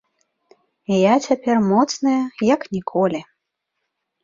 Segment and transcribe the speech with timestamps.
[0.99, 2.17] Я цяпер моцная,
[2.53, 3.23] як ніколі.